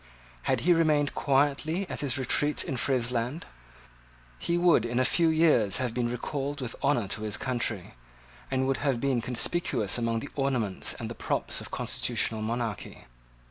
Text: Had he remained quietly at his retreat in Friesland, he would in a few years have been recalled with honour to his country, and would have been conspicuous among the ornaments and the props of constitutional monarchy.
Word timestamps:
Had 0.49 0.61
he 0.61 0.73
remained 0.73 1.13
quietly 1.13 1.87
at 1.87 1.99
his 1.99 2.17
retreat 2.17 2.63
in 2.63 2.75
Friesland, 2.75 3.45
he 4.39 4.57
would 4.57 4.83
in 4.83 4.99
a 4.99 5.05
few 5.05 5.27
years 5.29 5.77
have 5.77 5.93
been 5.93 6.09
recalled 6.09 6.59
with 6.59 6.75
honour 6.81 7.07
to 7.09 7.21
his 7.21 7.37
country, 7.37 7.93
and 8.49 8.65
would 8.65 8.77
have 8.77 8.99
been 8.99 9.21
conspicuous 9.21 9.99
among 9.99 10.17
the 10.21 10.29
ornaments 10.35 10.95
and 10.95 11.07
the 11.07 11.13
props 11.13 11.61
of 11.61 11.69
constitutional 11.69 12.41
monarchy. 12.41 13.05